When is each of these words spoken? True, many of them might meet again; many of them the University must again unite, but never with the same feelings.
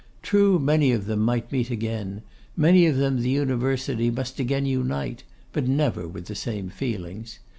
True, 0.23 0.57
many 0.57 0.91
of 0.93 1.05
them 1.05 1.19
might 1.19 1.51
meet 1.51 1.69
again; 1.69 2.23
many 2.57 2.87
of 2.87 2.97
them 2.97 3.21
the 3.21 3.29
University 3.29 4.09
must 4.09 4.39
again 4.39 4.65
unite, 4.65 5.23
but 5.53 5.67
never 5.67 6.07
with 6.07 6.25
the 6.25 6.33
same 6.33 6.69
feelings. 6.71 7.37